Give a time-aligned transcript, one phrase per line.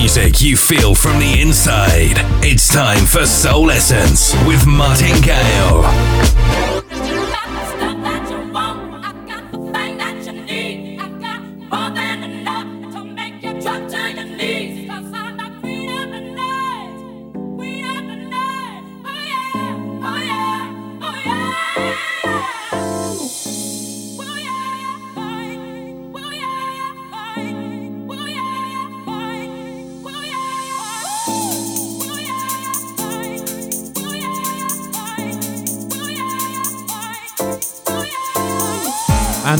[0.00, 2.18] music you feel from the inside.
[2.40, 6.67] It's time for Soul Essence with Martin Gale.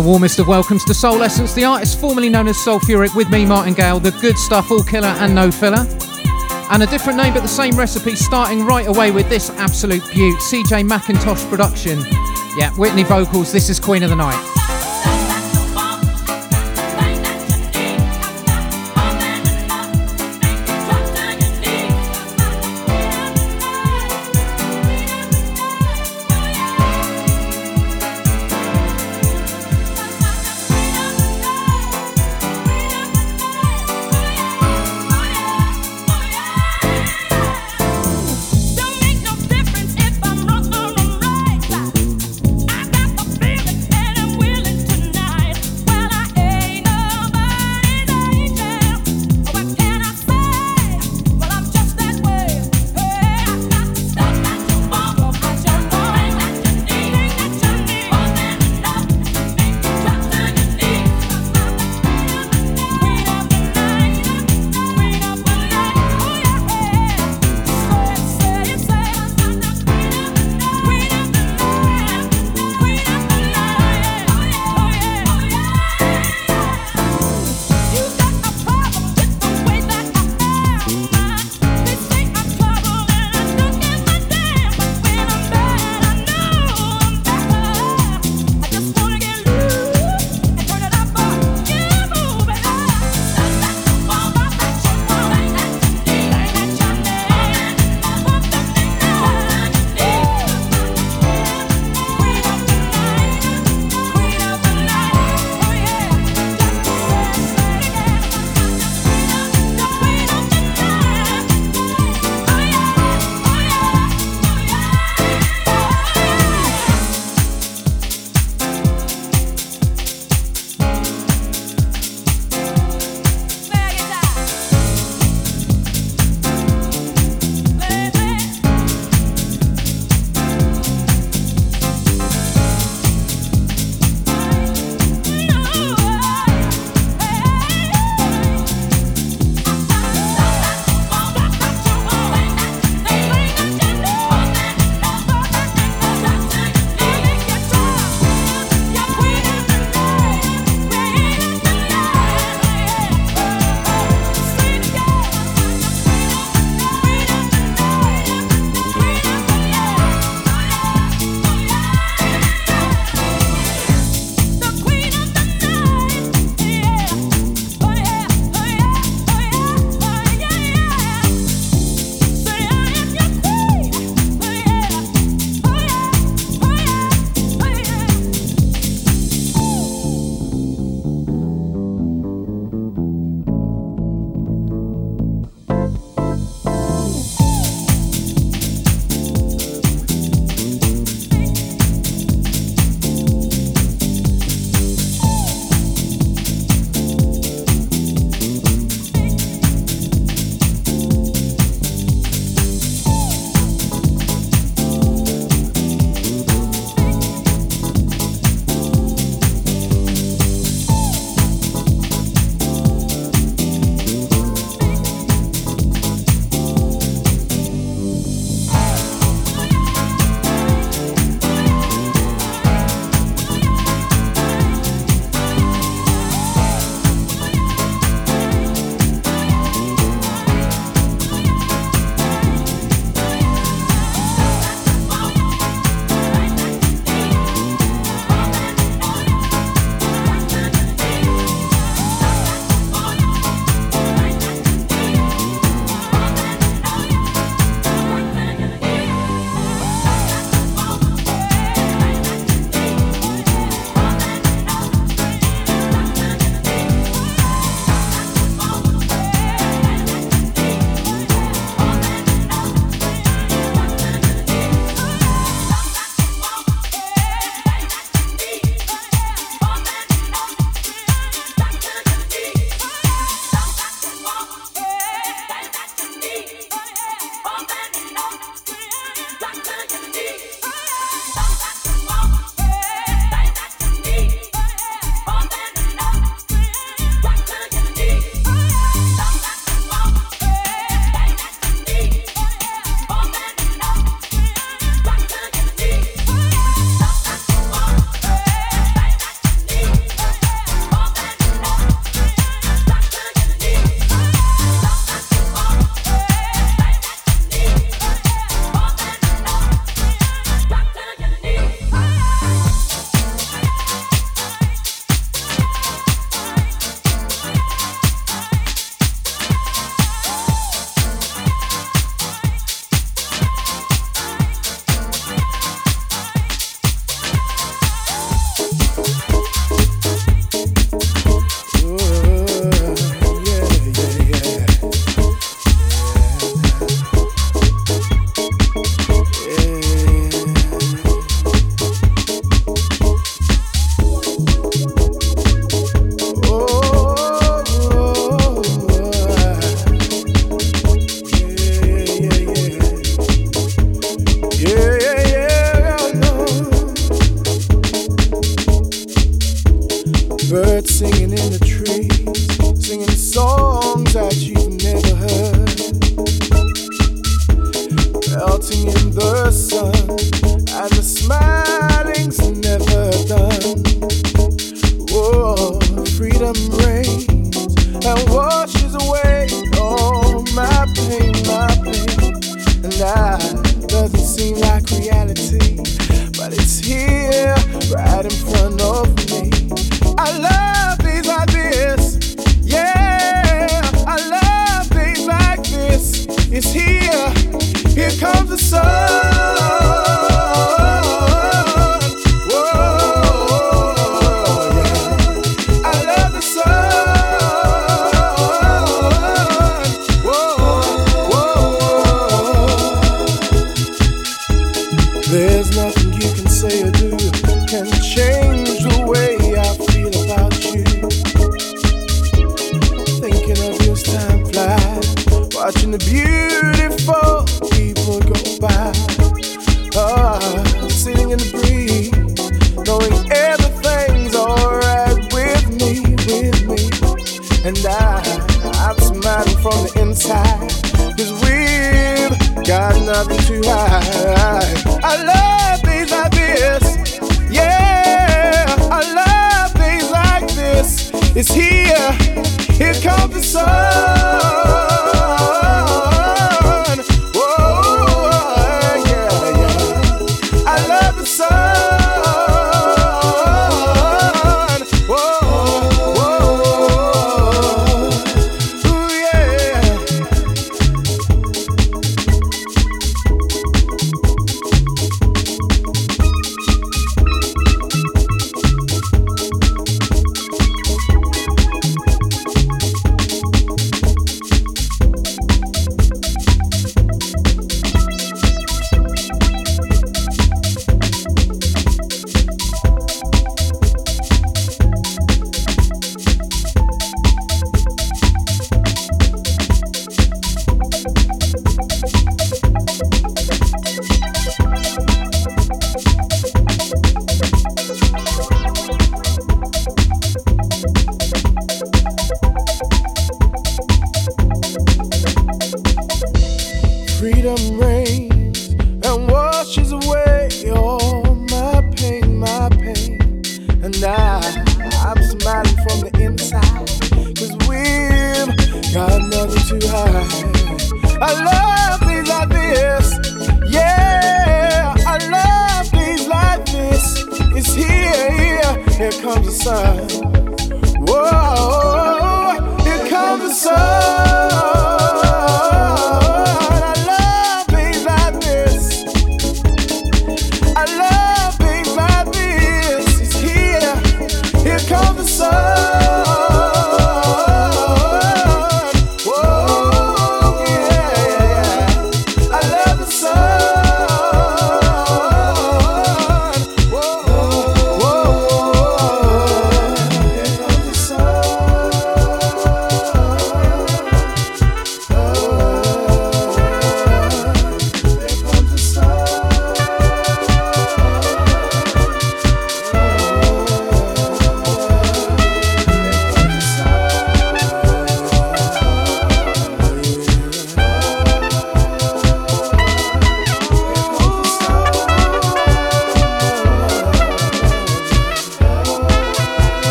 [0.00, 3.44] The warmest of welcomes to Soul Essence, the artist formerly known as Soulfuric, with me,
[3.44, 5.86] Martin Gale, the good stuff, all killer and no filler.
[6.70, 10.38] And a different name but the same recipe, starting right away with this absolute beaut,
[10.38, 11.98] CJ Mackintosh production.
[12.56, 14.59] Yeah, Whitney vocals, this is Queen of the Night.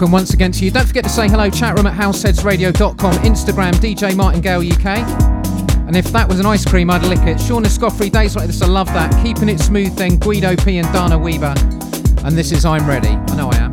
[0.00, 0.70] Welcome once again to you.
[0.70, 4.86] Don't forget to say hello, chatroom at househeadsradio.com, Instagram, DJ Martingale UK.
[5.86, 7.38] And if that was an ice cream, I'd lick it.
[7.38, 9.12] Shaun Escoffery, days like this, I love that.
[9.22, 11.52] Keeping it smooth then, Guido P and Dana Weaver.
[12.24, 13.08] And this is I'm Ready.
[13.08, 13.69] I know I am.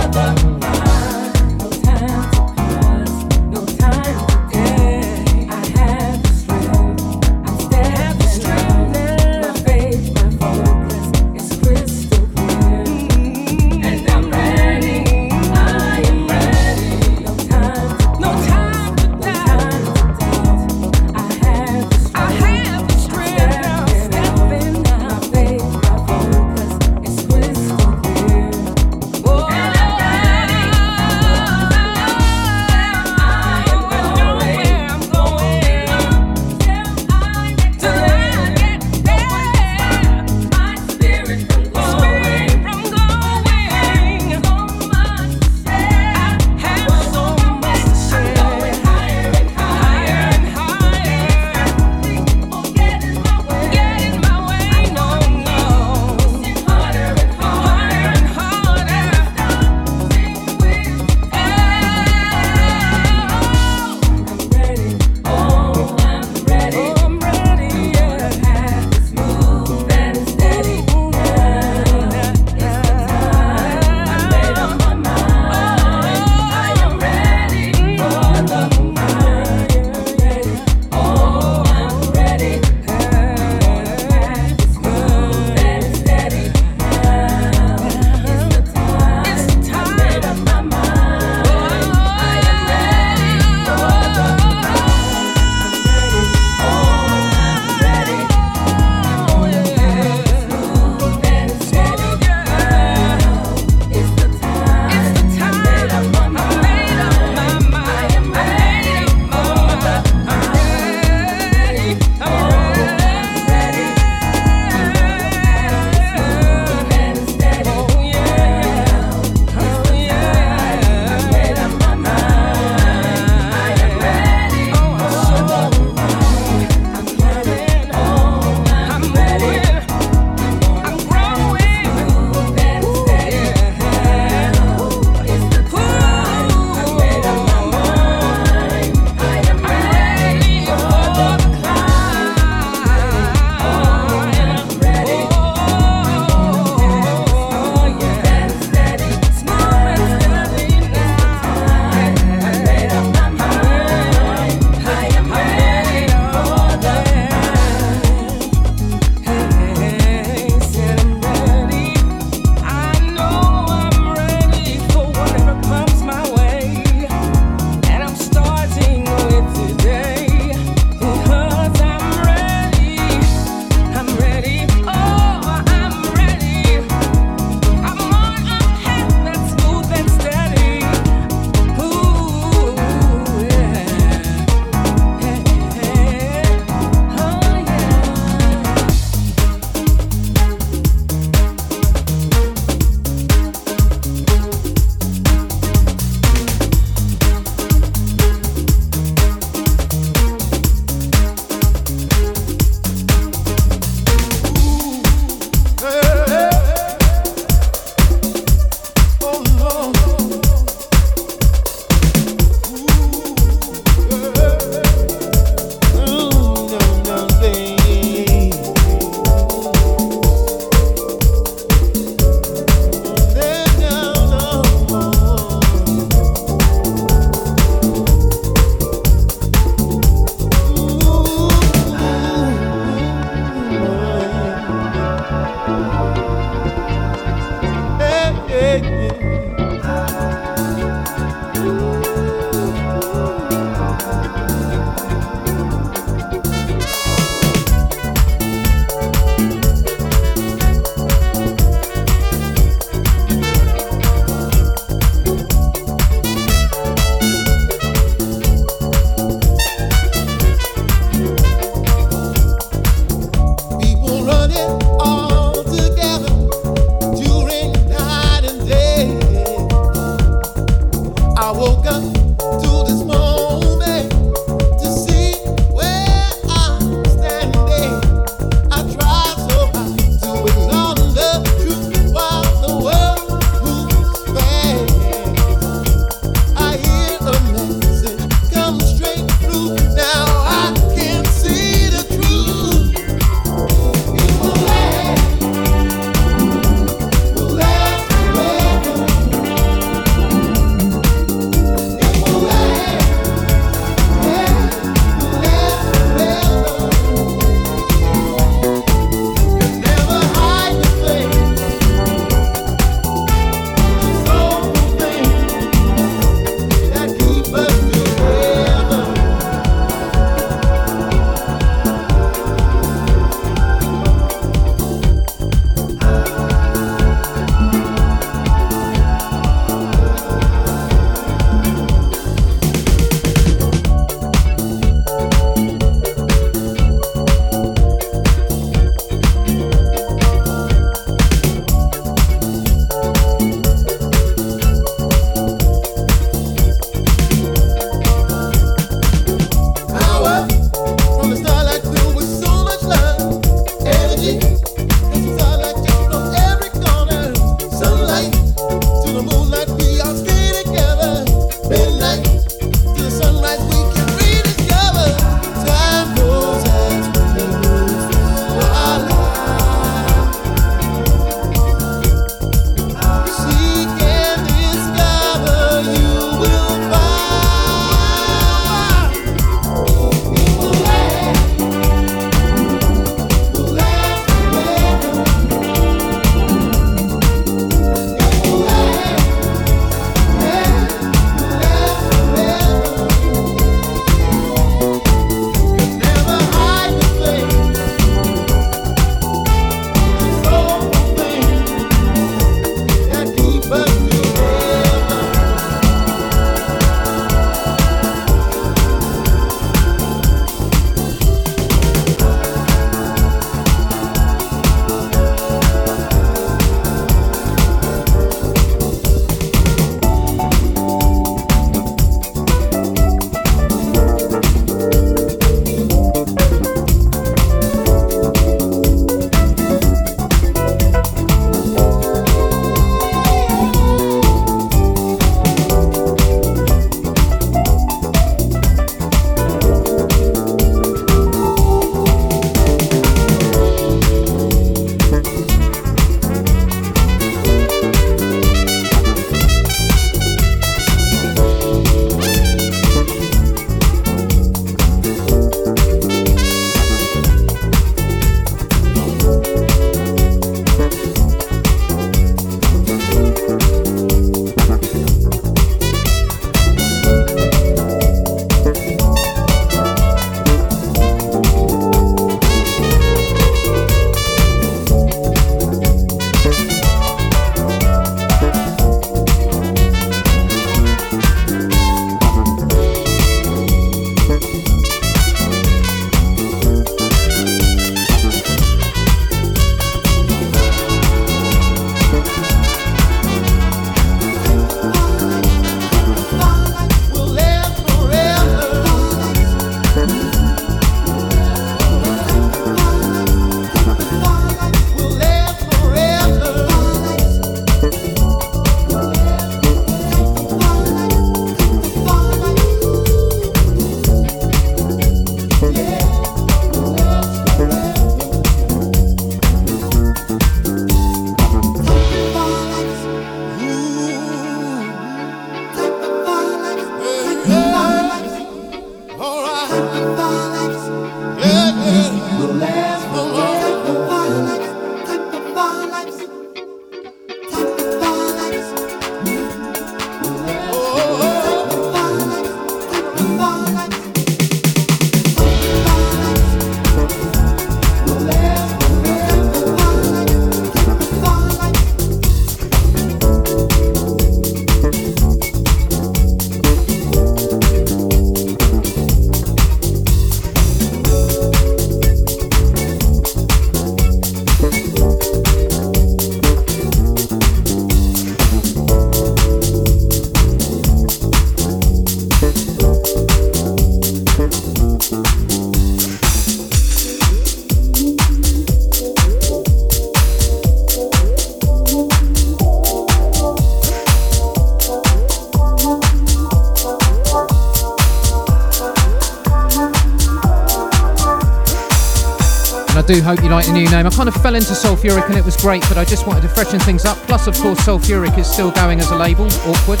[593.14, 594.08] Do hope you like the new name.
[594.08, 596.48] I kind of fell into Soulfuric and it was great, but I just wanted to
[596.48, 597.16] freshen things up.
[597.28, 599.46] Plus, of course, Soulfuric is still going as a label.
[599.64, 600.00] Awkward.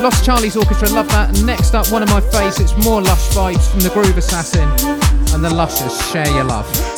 [0.00, 1.42] Lost Charlie's Orchestra, love that.
[1.42, 4.68] Next up, one of my faves, it's more Lush vibes from the Groove Assassin
[5.34, 6.00] and the Lushers.
[6.12, 6.93] Share your love.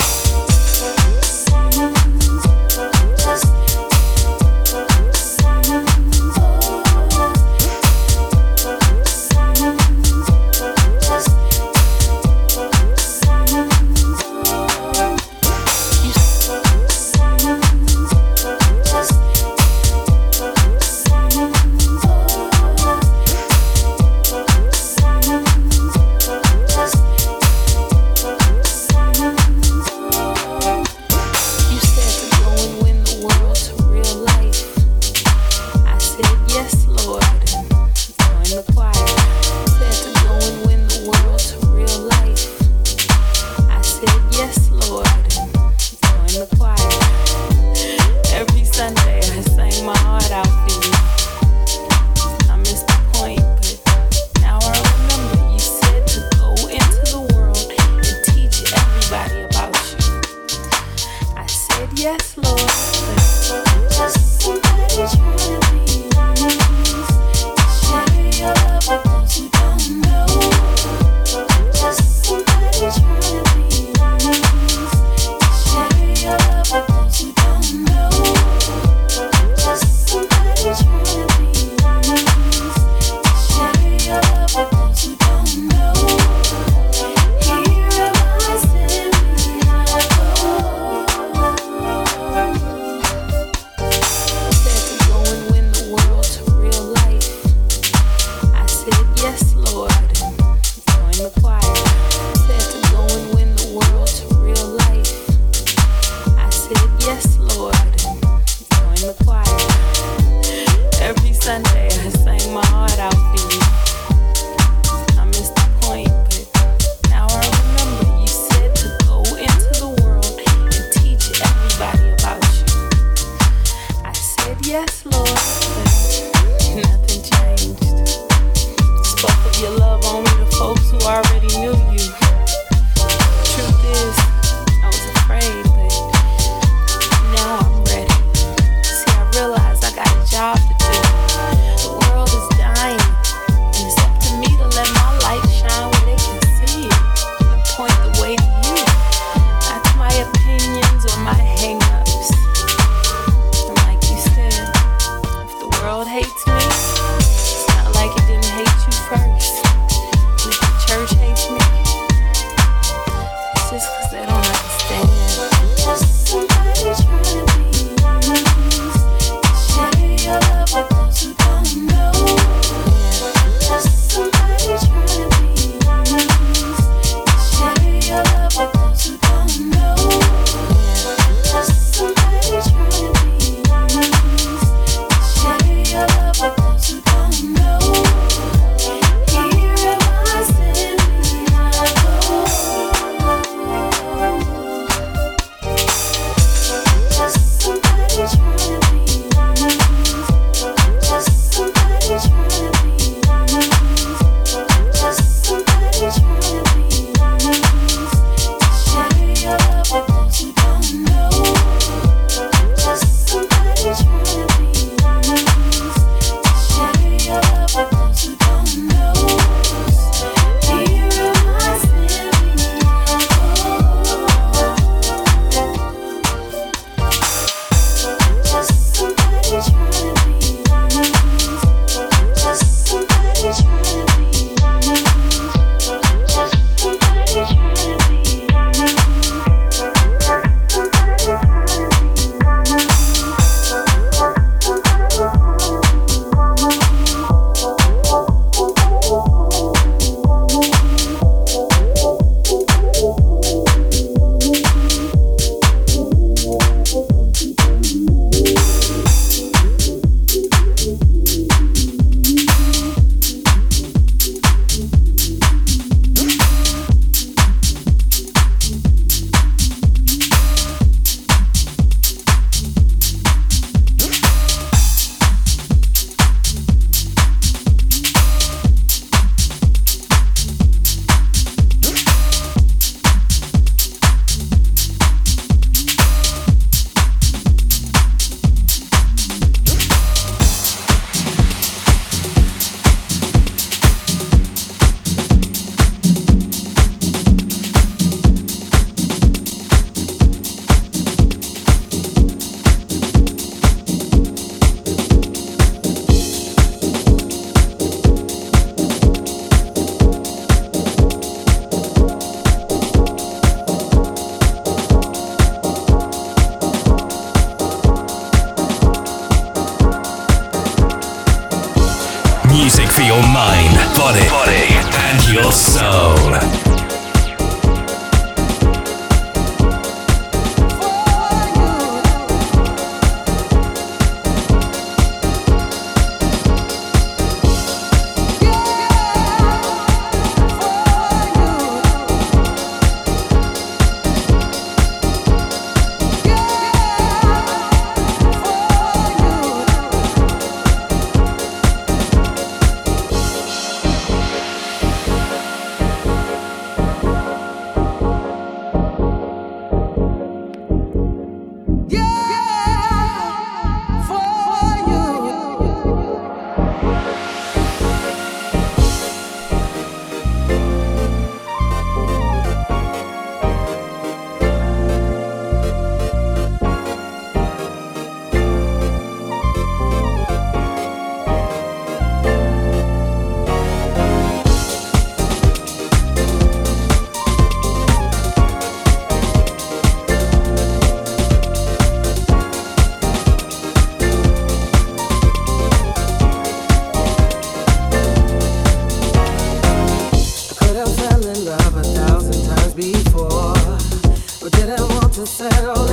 [405.17, 405.86] yourself.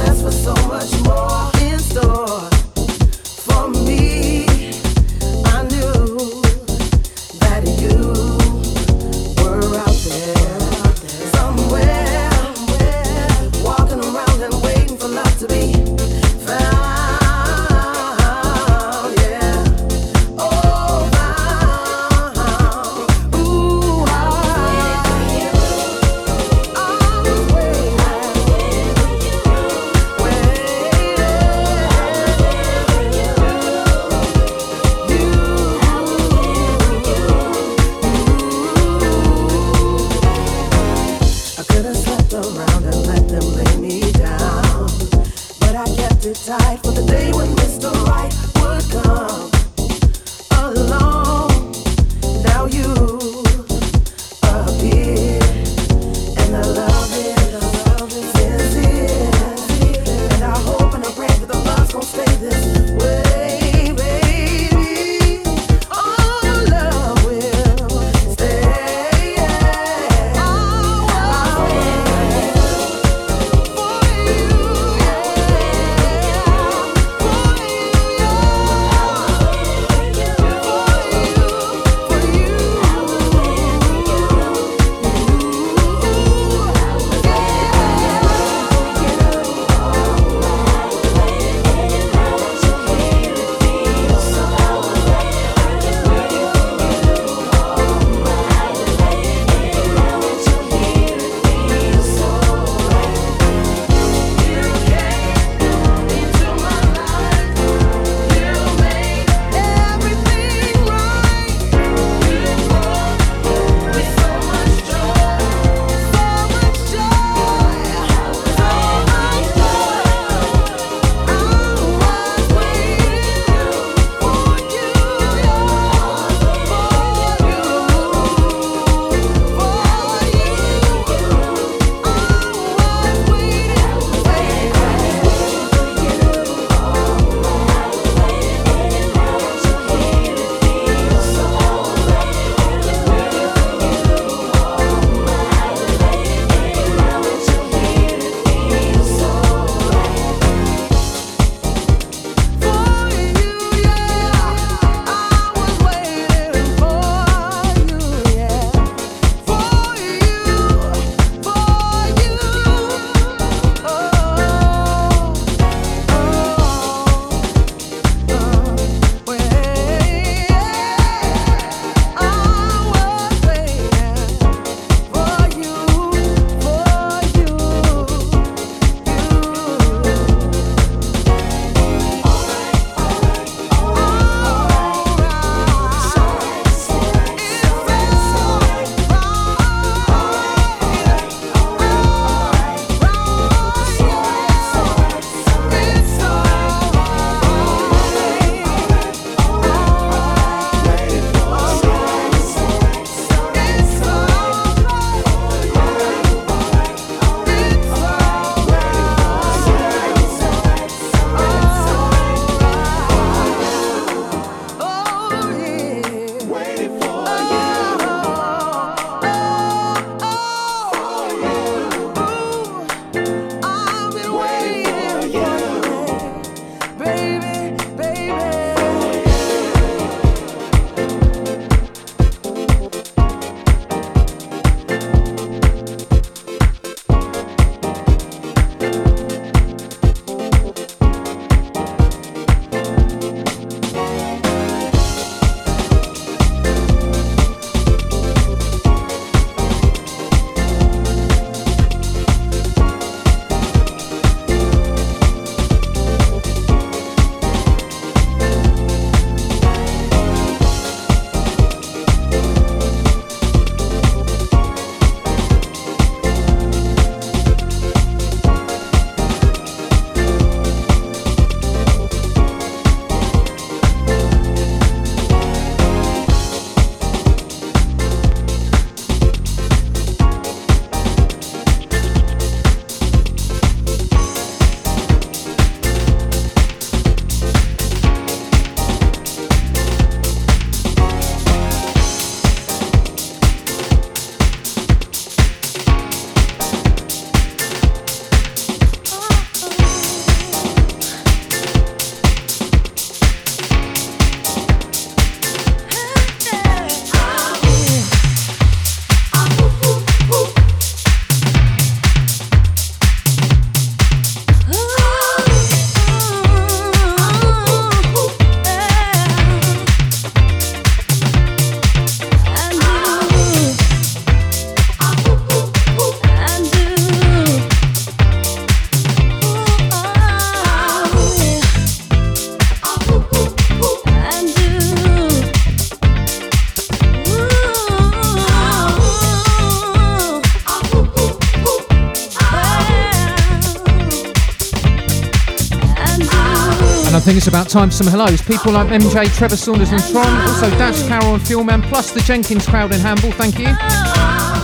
[347.24, 348.42] Think it's about time for some hellos.
[348.42, 352.68] People like MJ, Trevor Saunders and Tron, also Dash, Carol and Fuelman, plus the Jenkins
[352.68, 353.68] crowd in Hamble, thank you.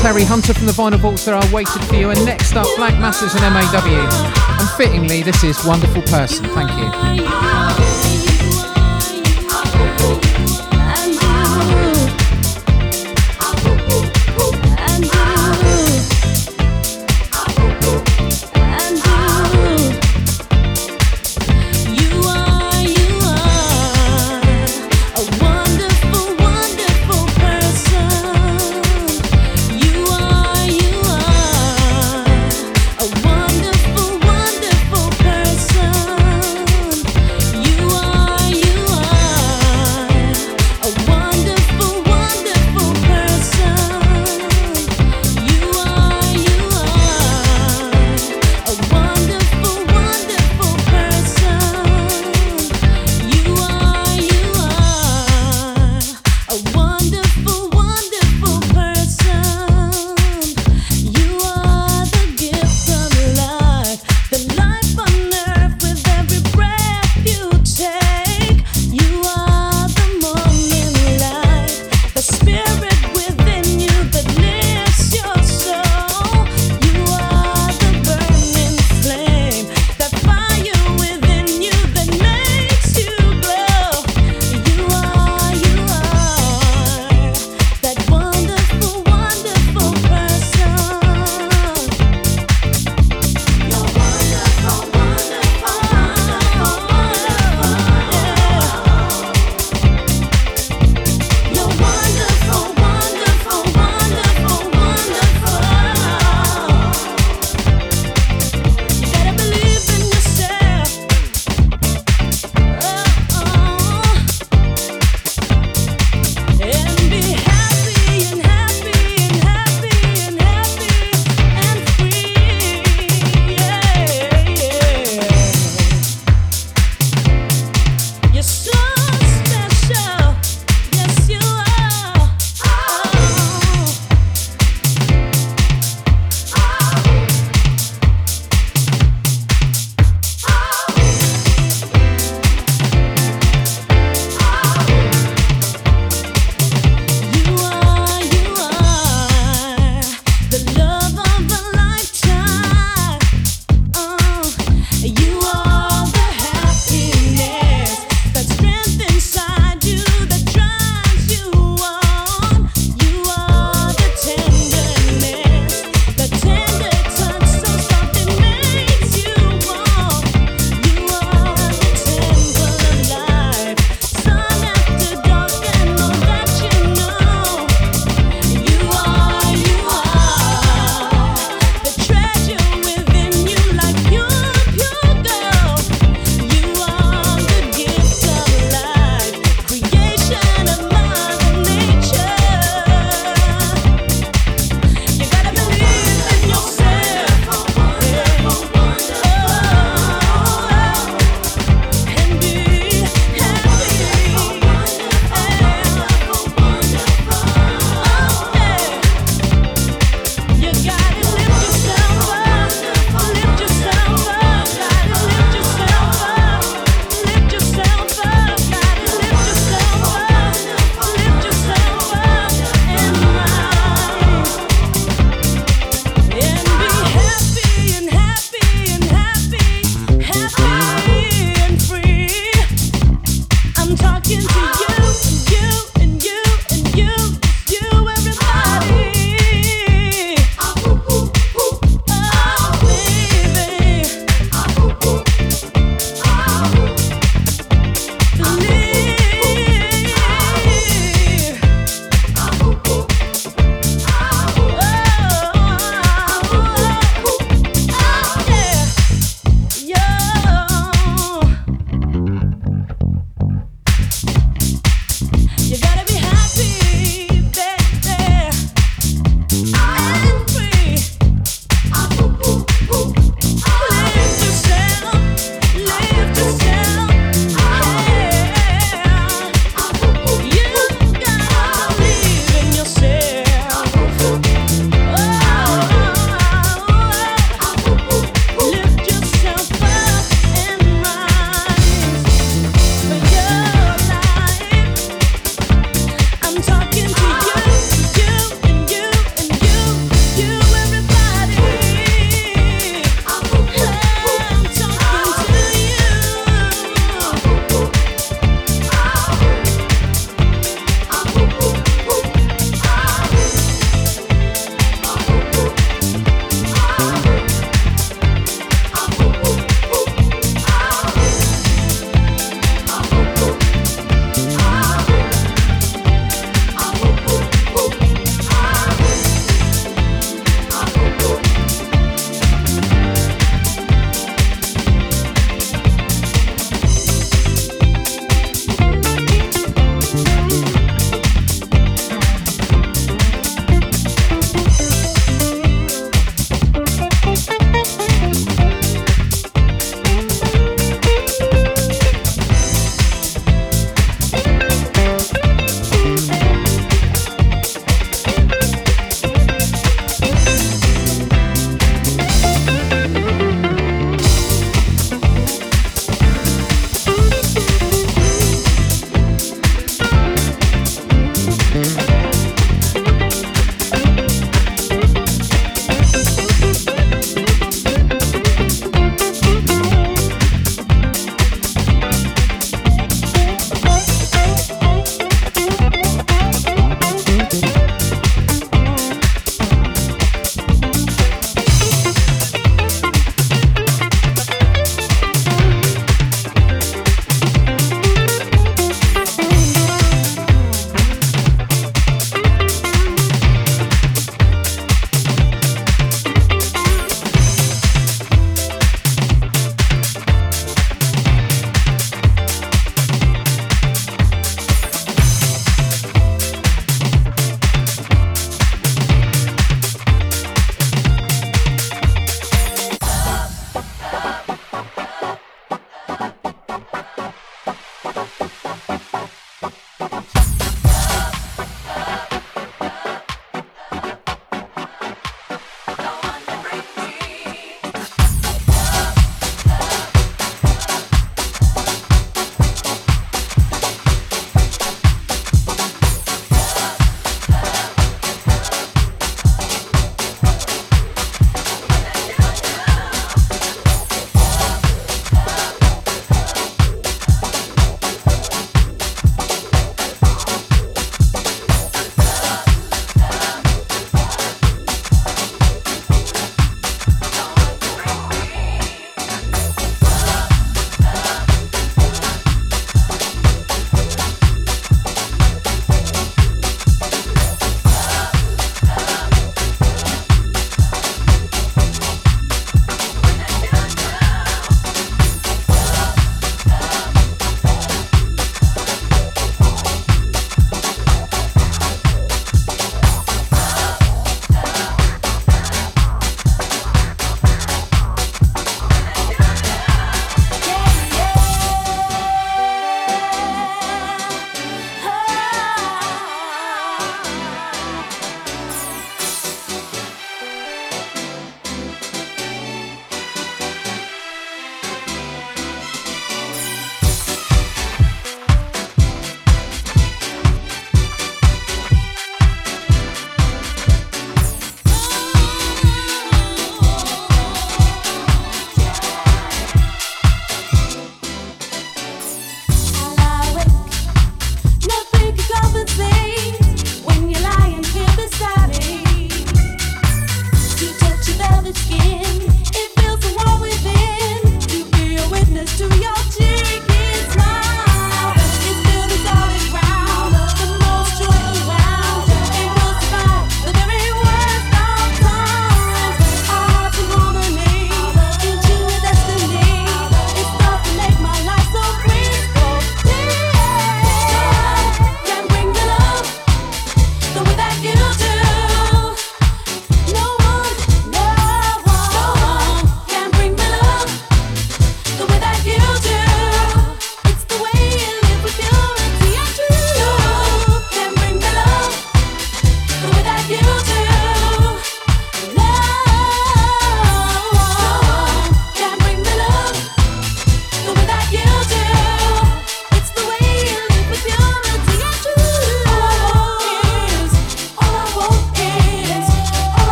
[0.00, 2.10] Terry Hunter from the Vinyl Vaults there, I waited for you.
[2.10, 4.60] And next up, Black Masses and MAW.
[4.60, 8.23] And fittingly, this is Wonderful Person, thank you.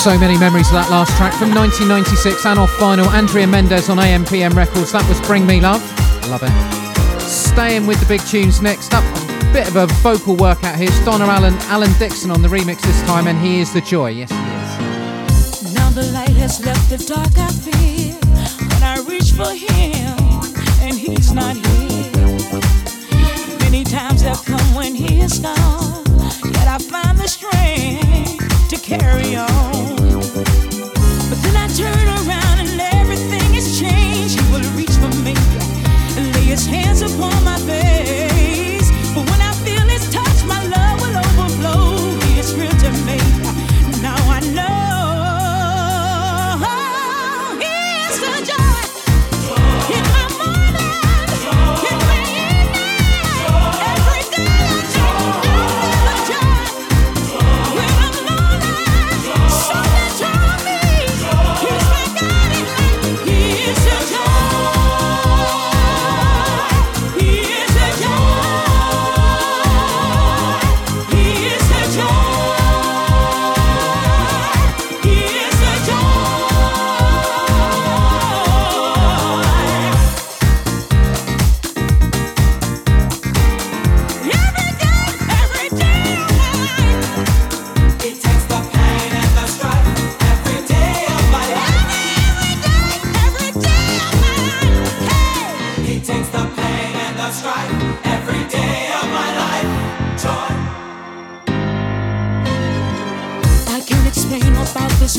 [0.00, 3.04] So many memories of that last track from 1996 and off final.
[3.10, 4.92] Andrea Mendez on AMPM Records.
[4.92, 5.82] That was Bring Me Love.
[6.30, 7.20] Love it.
[7.20, 9.04] Staying with the big tunes next up.
[9.28, 10.88] A bit of a vocal workout here.
[10.88, 14.08] It's Donna Allen, Alan Dixon on the remix this time, and he is the joy.
[14.08, 14.38] Yes, he
[15.68, 15.74] is.
[15.74, 17.36] Now the light has left the dark.
[17.36, 18.16] I feel
[18.72, 20.16] when I reach for him,
[20.80, 22.40] and he's not here.
[23.60, 25.89] Many times have come when he is gone,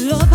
[0.03, 0.30] love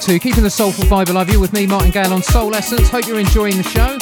[0.00, 0.18] two.
[0.18, 1.30] Keeping the soulful vibe alive.
[1.30, 2.88] You with me, Martin Gale, on Soul Essence.
[2.88, 3.98] Hope you're enjoying the show.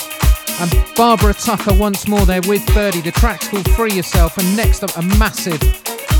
[0.61, 3.01] And Barbara Tucker once more there with Birdie.
[3.01, 4.39] The track's called Free Yourself.
[4.39, 5.61] And next up, a massive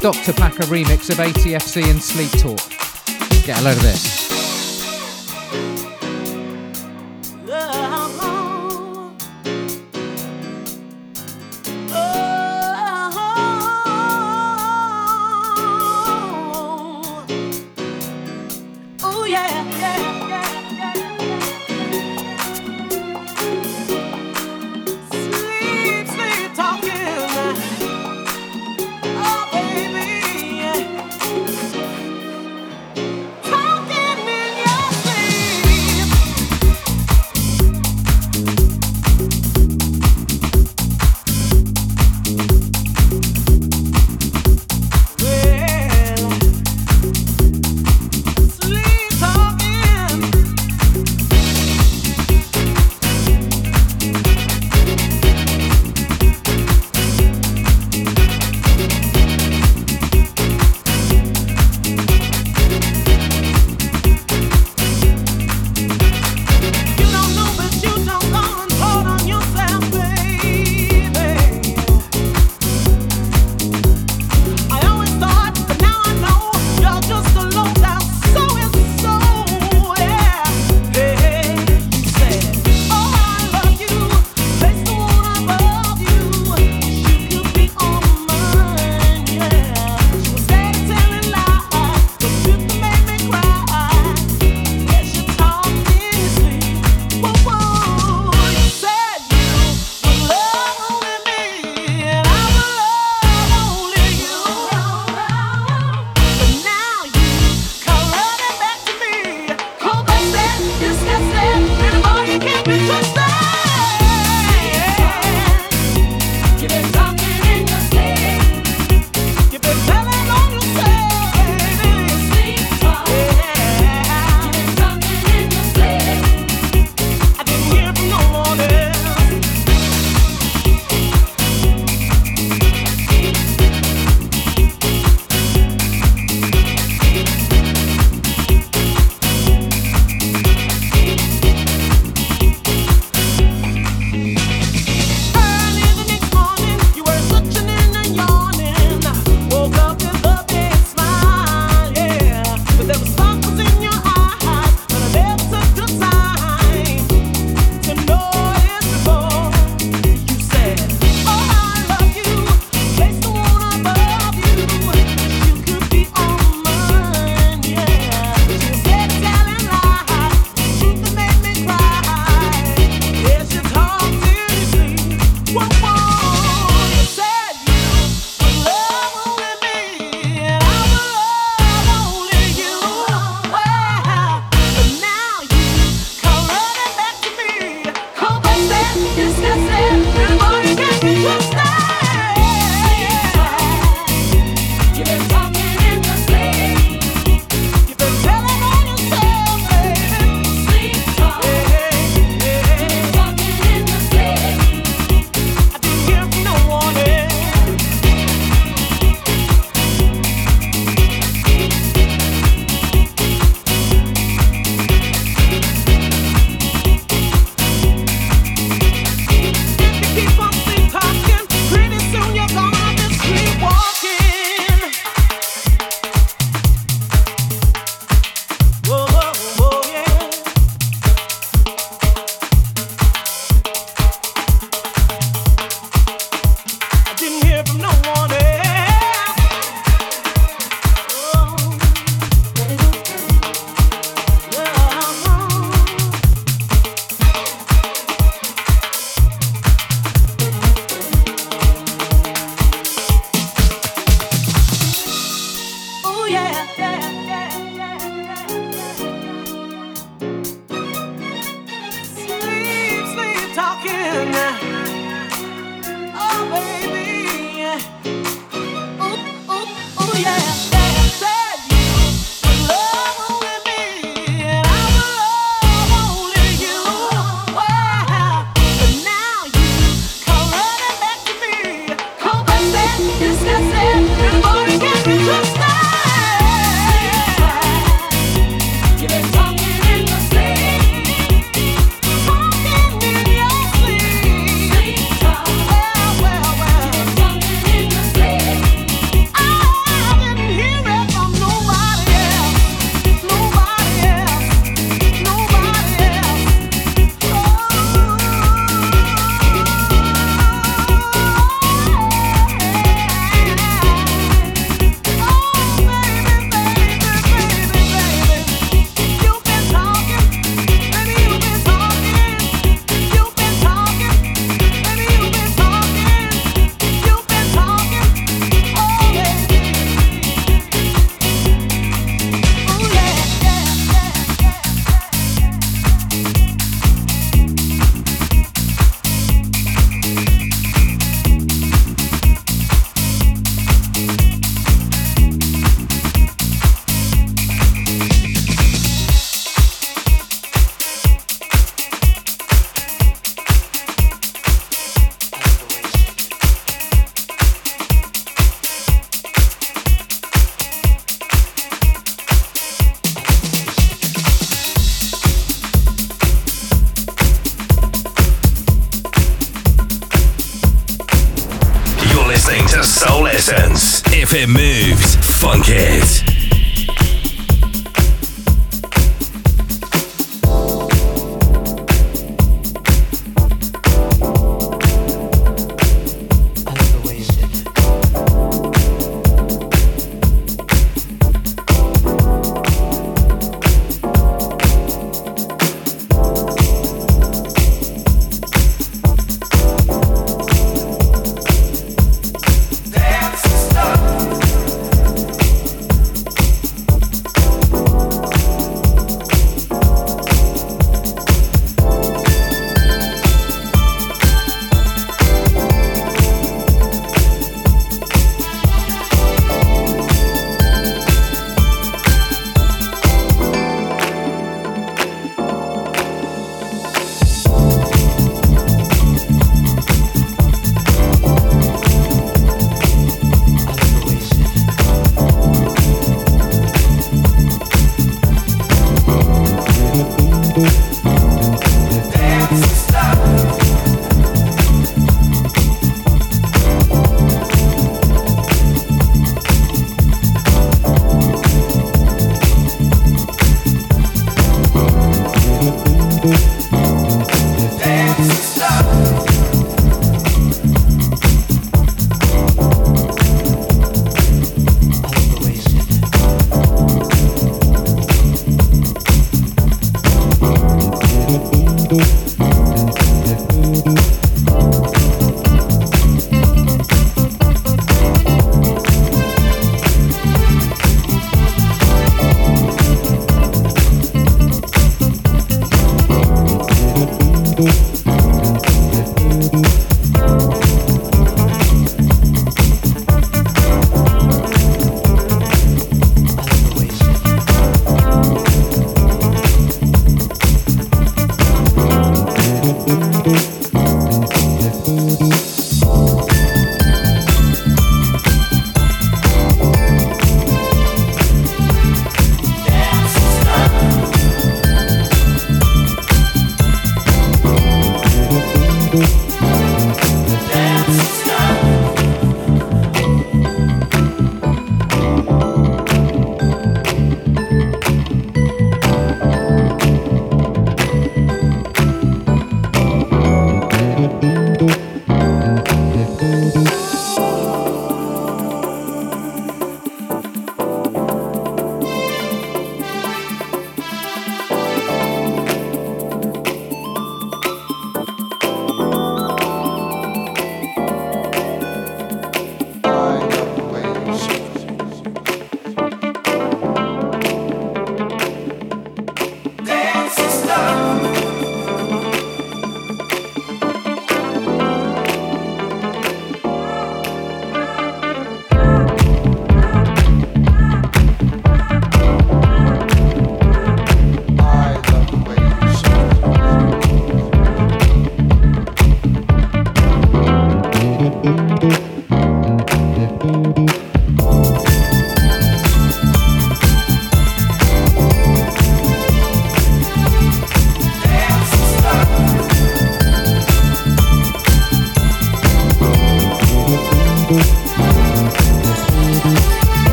[0.00, 0.32] Dr.
[0.32, 2.60] Packer remix of ATFC and Sleep Talk.
[3.44, 4.25] Get a load of this.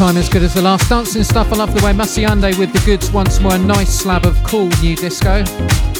[0.00, 0.88] Time as good as the last.
[0.88, 3.52] Dancing stuff, I love the way Masiande with the goods once more.
[3.52, 5.44] A nice slab of cool new disco.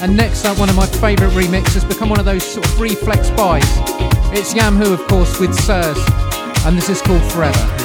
[0.01, 3.29] And next up, one of my favourite remixes, become one of those sort of reflex
[3.29, 3.63] buys.
[4.33, 5.99] It's Yam Who, of course, with Sirs.
[6.65, 7.80] And this is called Forever.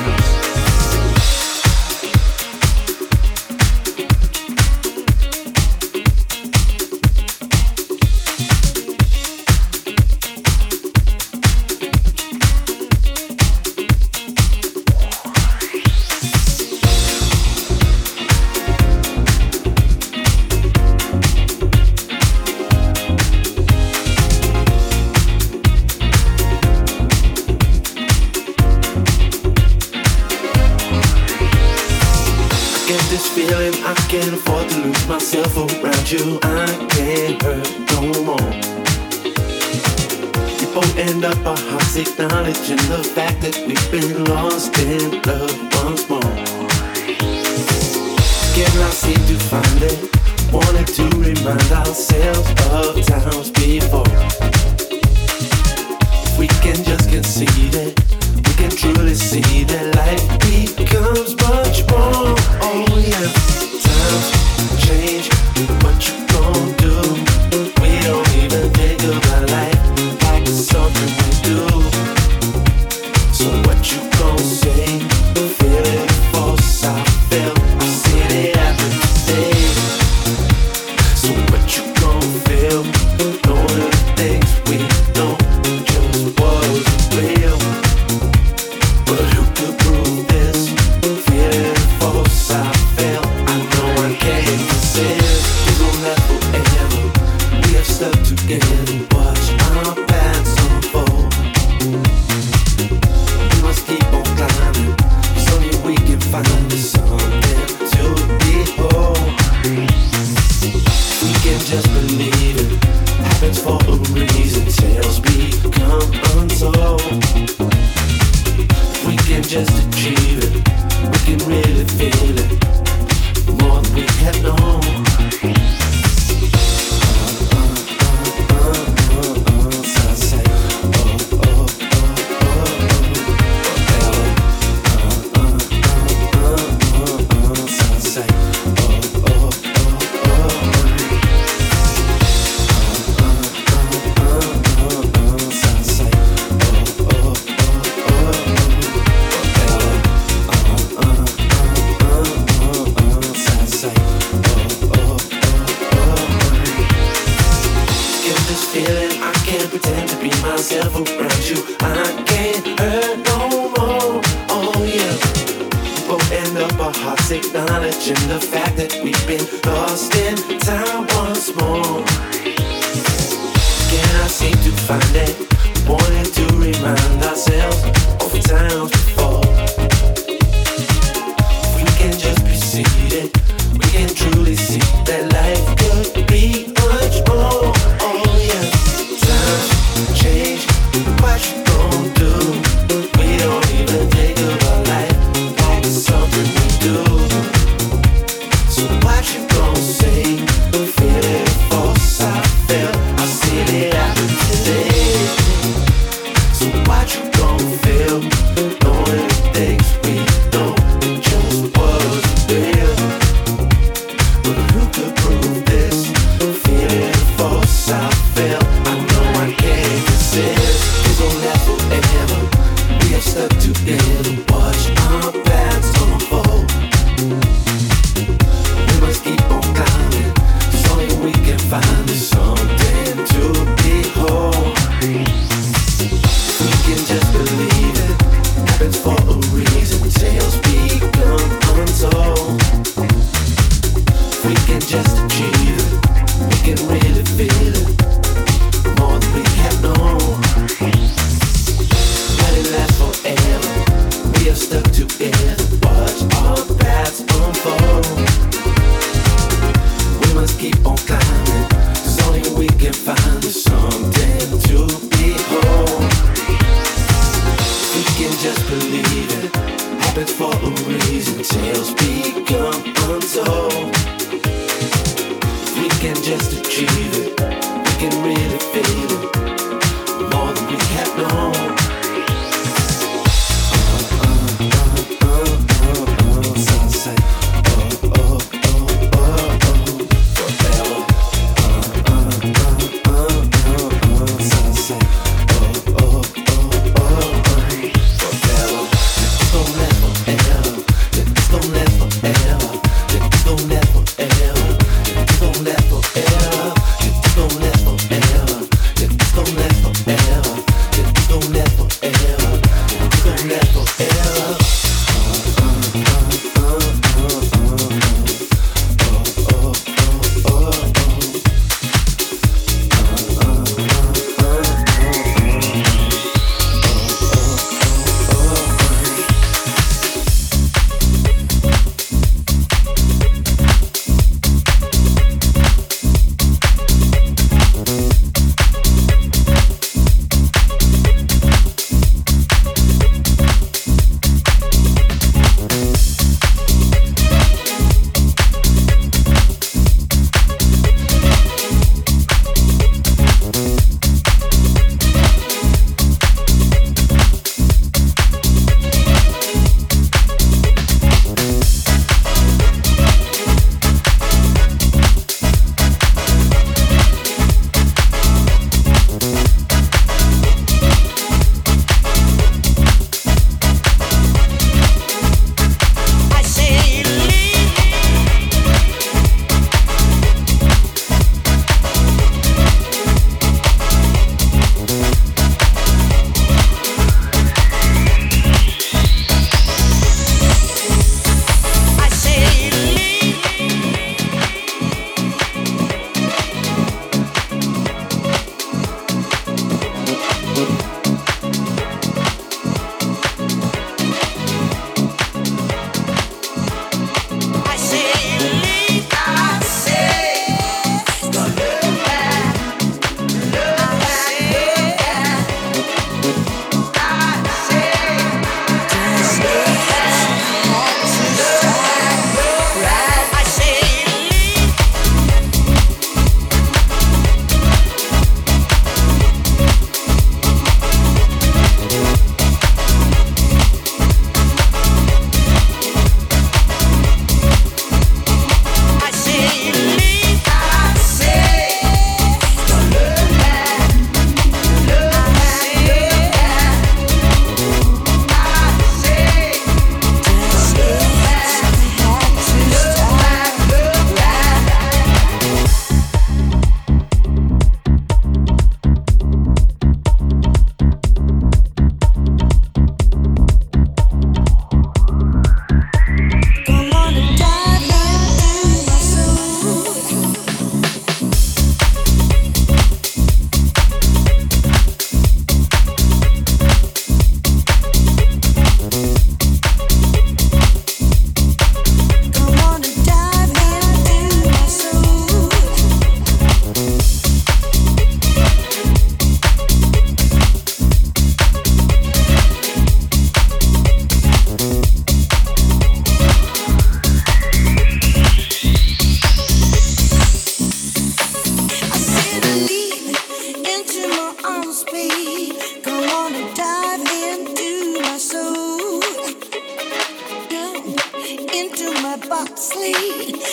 [512.76, 513.45] quickly.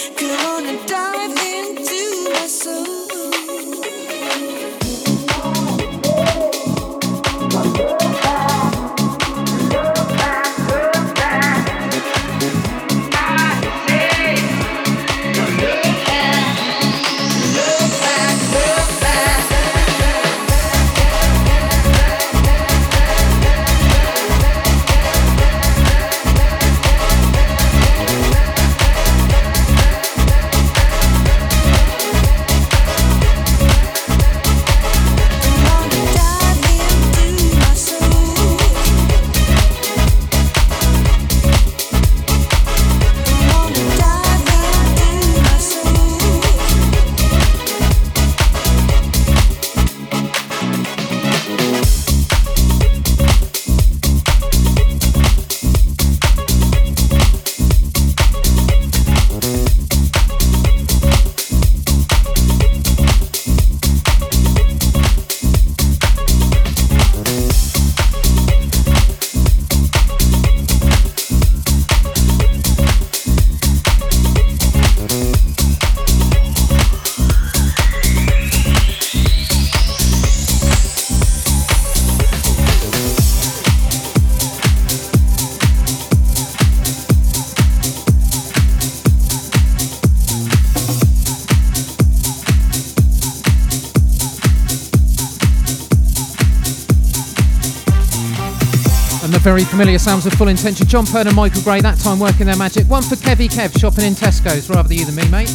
[99.52, 100.86] Very familiar sounds of Full Intention.
[100.86, 102.86] Jon Pearn and Michael Gray, that time working their magic.
[102.86, 105.50] One for Kevy Kev, shopping in Tesco's, rather you than me, mate.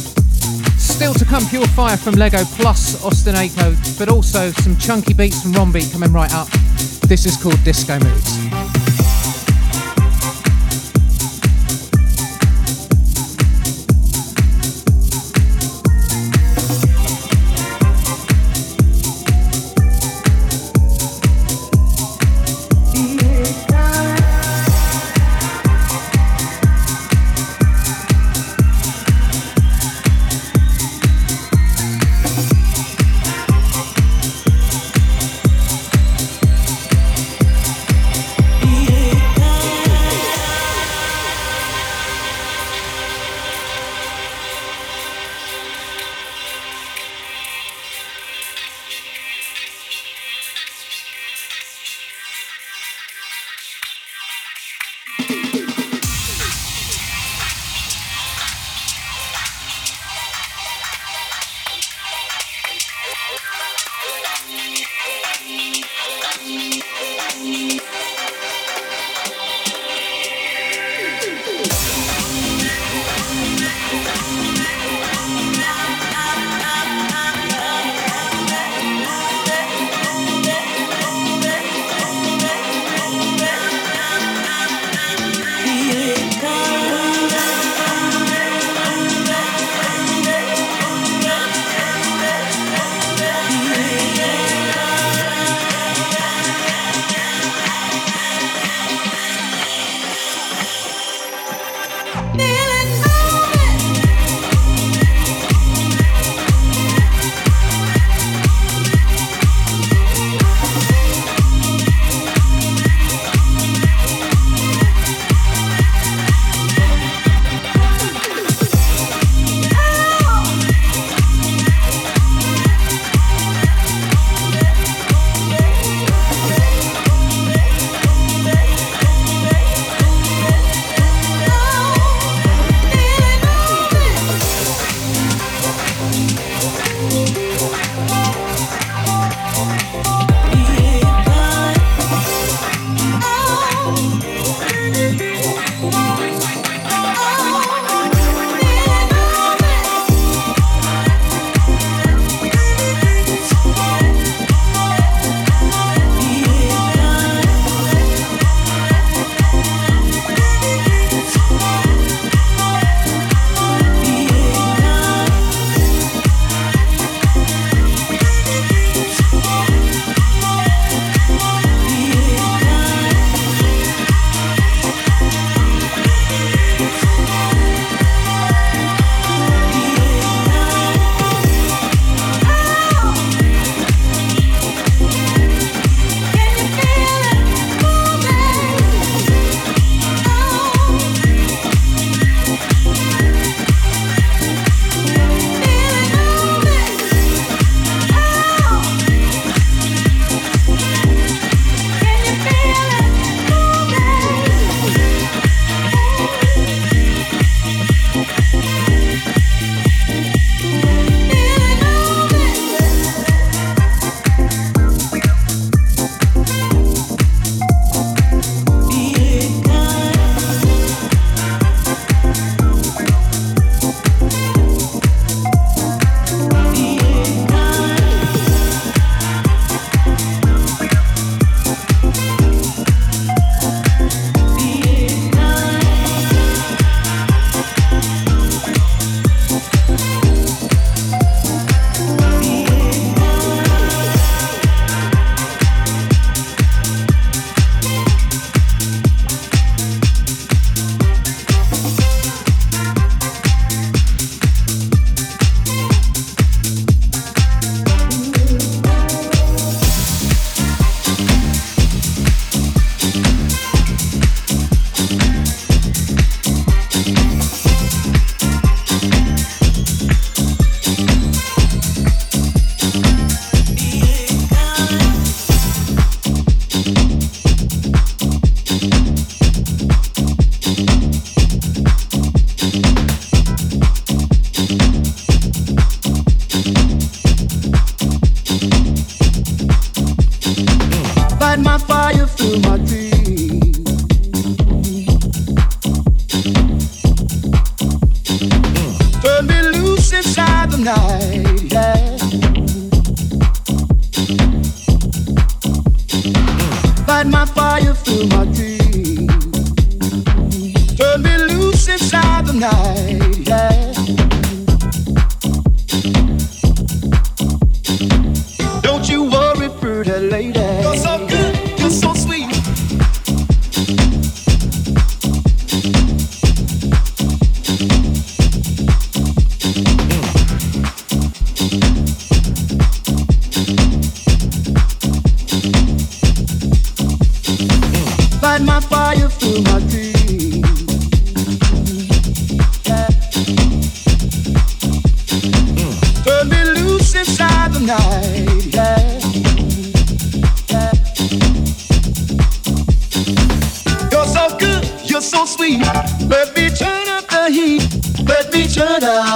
[0.78, 5.42] Still to come, Pure Fire from Lego, plus Austin Echo, but also some chunky beats
[5.42, 6.46] from Rombeat coming right up.
[7.08, 7.98] This is called Disco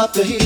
[0.08, 0.41] Moods.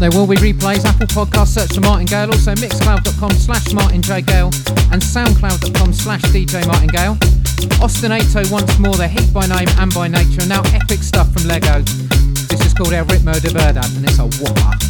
[0.00, 4.22] There will be replays, Apple Podcast, search for Martin Gale, also mixcloud.com slash Martin J.
[4.22, 4.46] Gale
[4.90, 7.16] and soundcloud.com slash DJ Martin Gale.
[7.84, 11.30] Ostinato oh once more, they're hit by name and by nature, and now epic stuff
[11.34, 11.82] from Lego.
[11.82, 14.80] This is called El Ritmo de Verdad, and it's a whopper.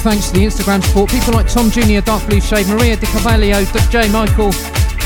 [0.00, 1.10] Thanks to the Instagram support.
[1.10, 4.10] People like Tom Jr., Dark Blue Shade, Maria Di Cavalio, J.
[4.10, 4.52] Michael,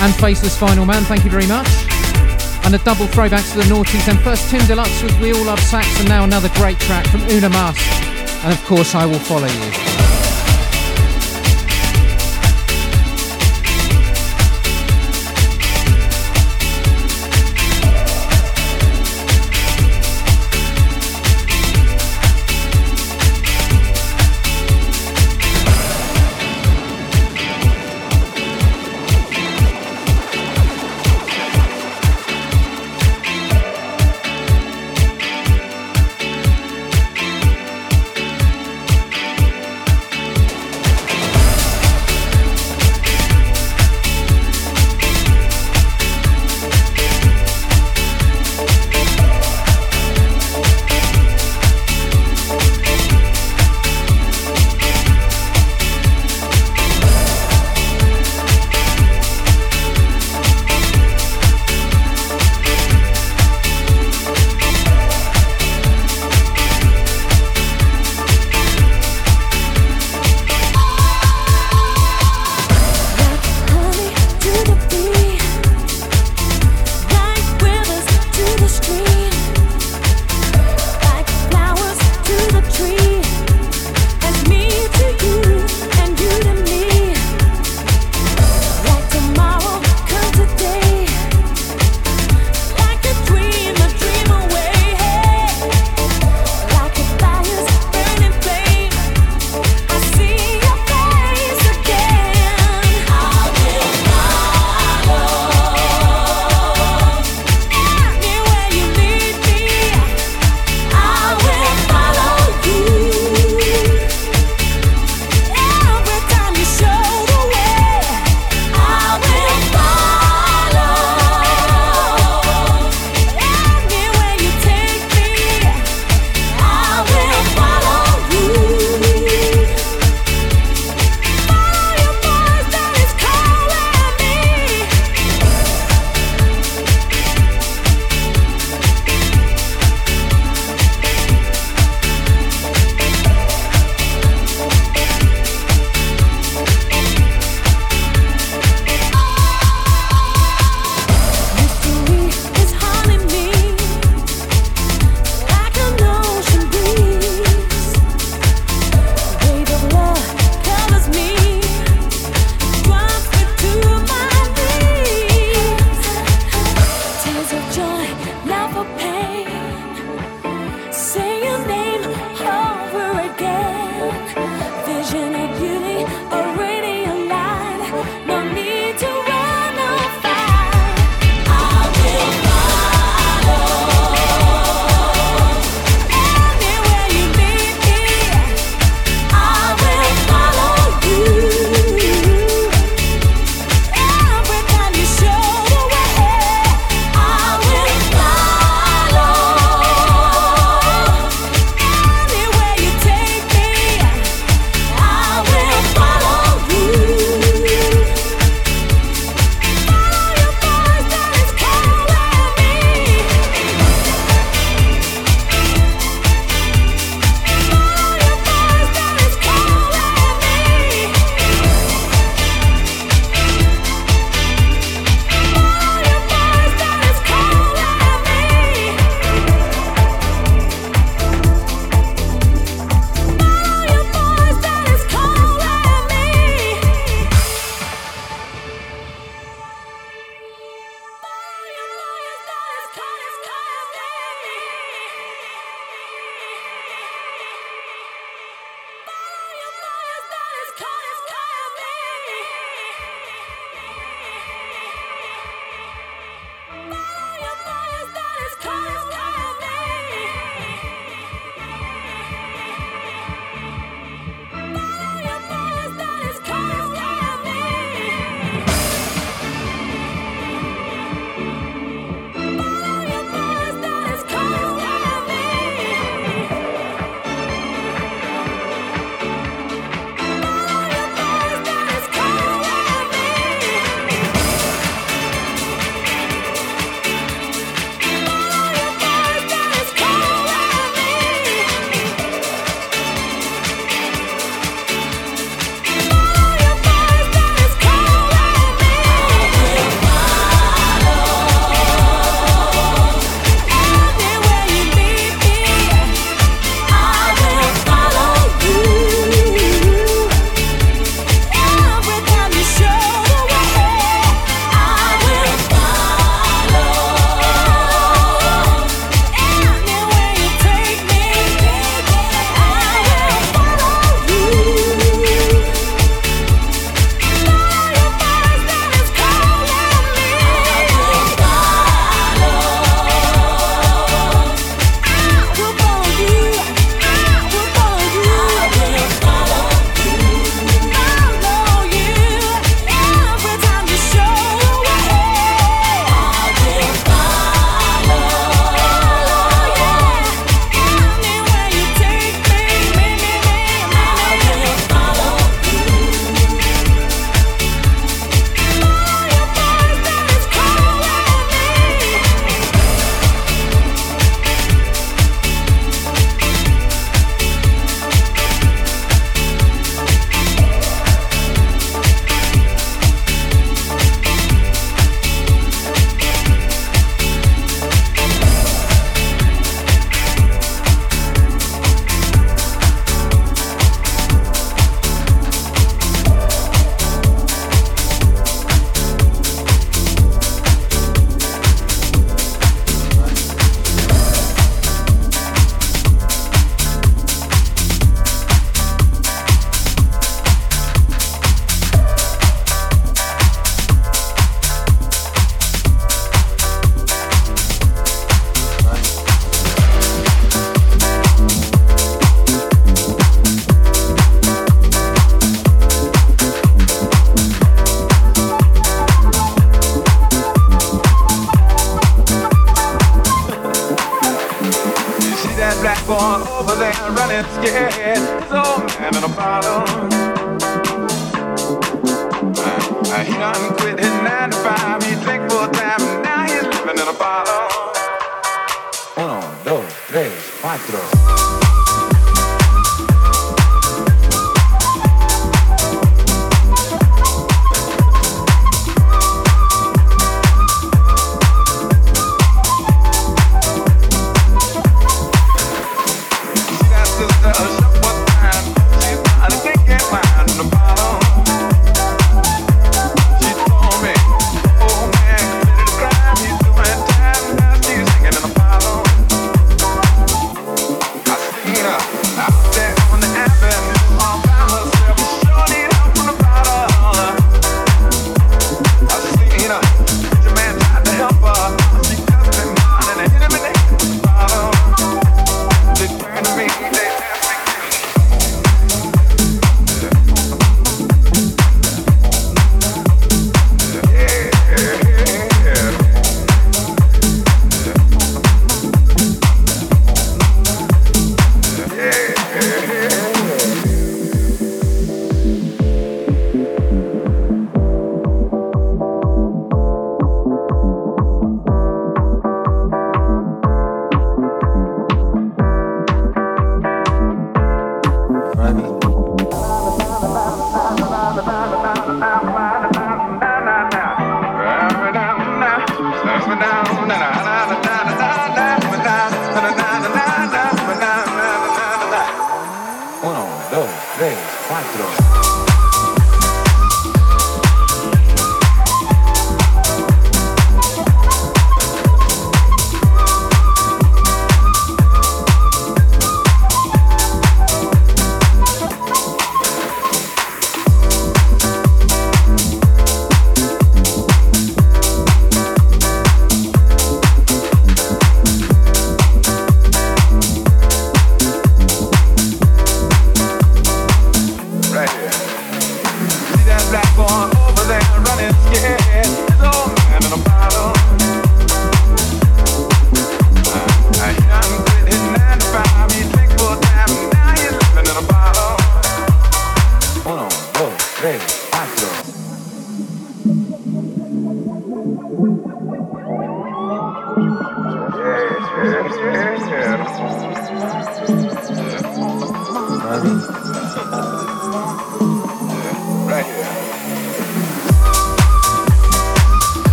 [0.00, 1.02] and Faceless Final Man.
[1.04, 1.68] Thank you very much.
[2.64, 4.08] And a double throwback to the noughties.
[4.08, 7.22] And first Tim Deluxe with We All Love Sax, and now another great track from
[7.30, 7.76] Una Mas.
[8.44, 9.83] And of course, I will follow you.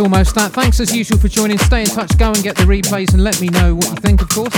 [0.00, 0.52] Almost that.
[0.52, 1.58] Thanks as usual for joining.
[1.58, 4.22] Stay in touch, go and get the replays and let me know what you think,
[4.22, 4.54] of course.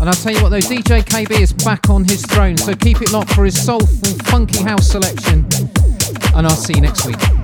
[0.00, 3.00] And I'll tell you what though, DJ KB is back on his throne, so keep
[3.00, 5.46] it locked for his soulful, funky house selection.
[6.34, 7.43] And I'll see you next week.